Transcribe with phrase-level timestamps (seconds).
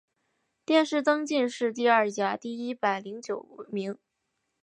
[0.65, 3.99] 殿试登进士第二甲第一百零九名。